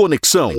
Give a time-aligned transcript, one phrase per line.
[0.00, 0.50] Conexão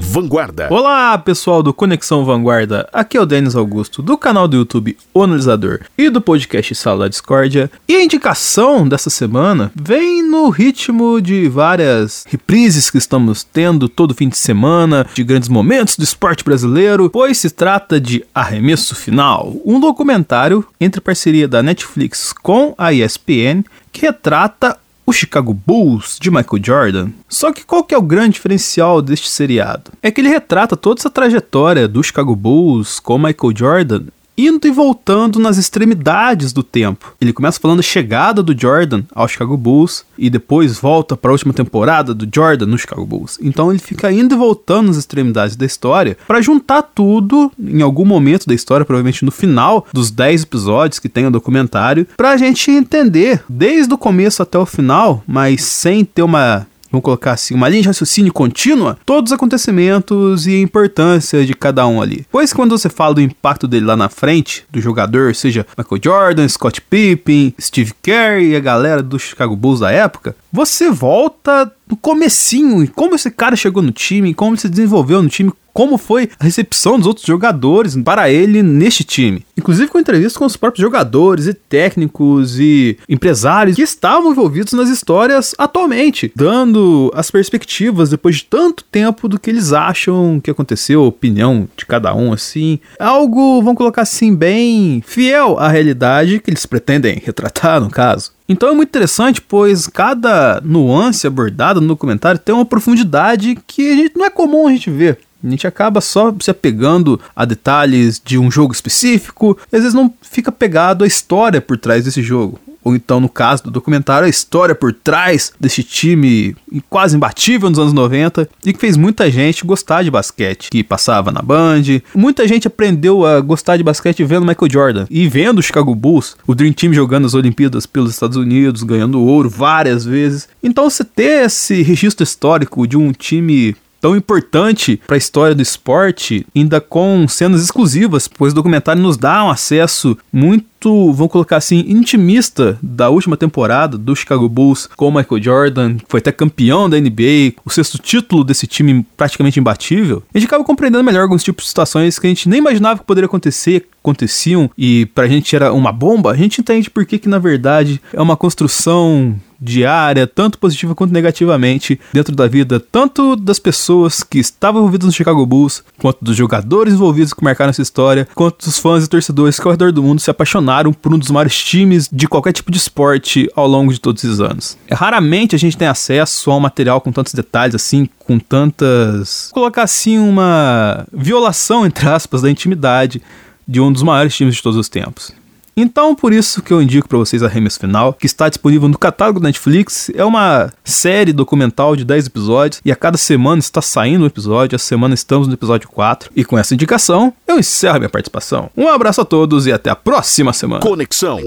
[0.00, 0.66] Vanguarda.
[0.72, 2.88] Olá, pessoal do Conexão Vanguarda.
[2.92, 7.04] Aqui é o Denis Augusto, do canal do YouTube O Analisador e do podcast Sala
[7.04, 7.70] da Discórdia.
[7.86, 14.16] E a indicação dessa semana vem no ritmo de várias reprises que estamos tendo todo
[14.16, 19.54] fim de semana, de grandes momentos do esporte brasileiro, pois se trata de Arremesso Final,
[19.64, 23.62] um documentário entre parceria da Netflix com a ESPN
[23.92, 24.76] que retrata
[25.10, 27.10] o Chicago Bulls de Michael Jordan.
[27.28, 29.90] Só que qual que é o grande diferencial deste seriado?
[30.00, 34.04] É que ele retrata toda essa trajetória do Chicago Bulls com Michael Jordan
[34.46, 37.14] indo e voltando nas extremidades do tempo.
[37.20, 41.32] Ele começa falando a chegada do Jordan ao Chicago Bulls e depois volta para a
[41.32, 43.38] última temporada do Jordan no Chicago Bulls.
[43.42, 48.04] Então ele fica indo e voltando nas extremidades da história para juntar tudo em algum
[48.04, 52.36] momento da história, provavelmente no final dos 10 episódios que tem o documentário, para a
[52.36, 57.54] gente entender desde o começo até o final, mas sem ter uma vamos colocar assim,
[57.54, 62.26] uma linha de raciocínio contínua, todos os acontecimentos e a importância de cada um ali.
[62.30, 66.48] Pois quando você fala do impacto dele lá na frente, do jogador, seja Michael Jordan,
[66.48, 71.96] Scott Pippen, Steve Kerr e a galera do Chicago Bulls da época, você volta no
[71.96, 76.44] comecinho, como esse cara chegou no time, como se desenvolveu no time, como foi a
[76.44, 79.44] recepção dos outros jogadores para ele neste time.
[79.56, 84.88] Inclusive com entrevistas com os próprios jogadores e técnicos e empresários que estavam envolvidos nas
[84.88, 91.02] histórias atualmente, dando as perspectivas depois de tanto tempo do que eles acham que aconteceu,
[91.02, 92.78] a opinião de cada um assim.
[92.98, 98.32] Algo, vamos colocar assim, bem fiel à realidade que eles pretendem retratar no caso.
[98.48, 103.94] Então é muito interessante, pois cada nuance abordada no documentário tem uma profundidade que a
[103.94, 105.18] gente, não é comum a gente ver.
[105.42, 109.94] A gente acaba só se apegando a detalhes de um jogo específico, e às vezes
[109.94, 114.26] não fica pegado à história por trás desse jogo ou então no caso do documentário,
[114.26, 116.56] a história por trás desse time
[116.88, 121.30] quase imbatível nos anos 90 e que fez muita gente gostar de basquete, que passava
[121.30, 121.82] na Band.
[122.14, 126.36] Muita gente aprendeu a gostar de basquete vendo Michael Jordan e vendo o Chicago Bulls,
[126.46, 130.48] o Dream Team jogando as Olimpíadas pelos Estados Unidos, ganhando ouro várias vezes.
[130.62, 135.62] Então você ter esse registro histórico de um time tão importante para a história do
[135.62, 141.56] esporte, ainda com cenas exclusivas, pois o documentário nos dá um acesso muito, vamos colocar
[141.56, 146.32] assim, intimista da última temporada do Chicago Bulls com o Michael Jordan, que foi até
[146.32, 150.22] campeão da NBA, o sexto título desse time praticamente imbatível.
[150.34, 153.06] A gente acaba compreendendo melhor alguns tipos de situações que a gente nem imaginava que
[153.06, 156.32] poderia acontecer, aconteciam e pra gente era uma bomba.
[156.32, 161.12] A gente entende por que que na verdade é uma construção diária, tanto positiva quanto
[161.12, 166.34] negativamente, dentro da vida tanto das pessoas que estavam envolvidas no Chicago Bulls, quanto dos
[166.34, 170.02] jogadores envolvidos que marcaram essa história, quanto dos fãs e torcedores que ao redor do
[170.02, 173.92] mundo se apaixonaram por um dos maiores times de qualquer tipo de esporte ao longo
[173.92, 174.78] de todos esses anos.
[174.88, 179.50] É, raramente a gente tem acesso a um material com tantos detalhes assim, com tantas.
[179.52, 183.20] colocar assim, uma violação, entre aspas, da intimidade
[183.66, 185.32] de um dos maiores times de todos os tempos.
[185.80, 188.98] Então, por isso que eu indico para vocês a Remes Final, que está disponível no
[188.98, 190.10] catálogo da Netflix.
[190.14, 194.76] É uma série documental de 10 episódios e a cada semana está saindo um episódio.
[194.76, 196.30] Essa semana estamos no episódio 4.
[196.36, 198.68] E com essa indicação, eu encerro minha participação.
[198.76, 200.82] Um abraço a todos e até a próxima semana.
[200.82, 201.38] Conexão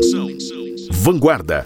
[0.91, 1.65] Vanguarda.